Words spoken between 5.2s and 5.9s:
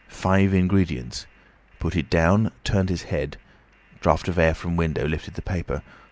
the paper.